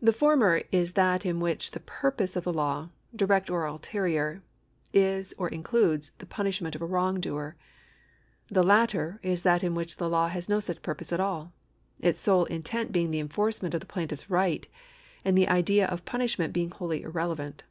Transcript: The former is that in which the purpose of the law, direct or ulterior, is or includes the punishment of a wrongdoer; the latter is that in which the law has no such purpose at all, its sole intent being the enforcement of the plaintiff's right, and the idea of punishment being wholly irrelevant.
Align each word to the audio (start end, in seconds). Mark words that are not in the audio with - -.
The 0.00 0.14
former 0.14 0.62
is 0.72 0.92
that 0.94 1.26
in 1.26 1.38
which 1.38 1.72
the 1.72 1.80
purpose 1.80 2.34
of 2.34 2.44
the 2.44 2.52
law, 2.54 2.88
direct 3.14 3.50
or 3.50 3.66
ulterior, 3.66 4.40
is 4.94 5.34
or 5.36 5.48
includes 5.50 6.12
the 6.16 6.24
punishment 6.24 6.74
of 6.74 6.80
a 6.80 6.86
wrongdoer; 6.86 7.54
the 8.48 8.62
latter 8.64 9.20
is 9.22 9.42
that 9.42 9.62
in 9.62 9.74
which 9.74 9.98
the 9.98 10.08
law 10.08 10.28
has 10.28 10.48
no 10.48 10.60
such 10.60 10.80
purpose 10.80 11.12
at 11.12 11.20
all, 11.20 11.52
its 12.00 12.20
sole 12.22 12.46
intent 12.46 12.90
being 12.90 13.10
the 13.10 13.20
enforcement 13.20 13.74
of 13.74 13.80
the 13.80 13.86
plaintiff's 13.86 14.30
right, 14.30 14.66
and 15.26 15.36
the 15.36 15.48
idea 15.50 15.86
of 15.88 16.06
punishment 16.06 16.54
being 16.54 16.70
wholly 16.70 17.02
irrelevant. 17.02 17.64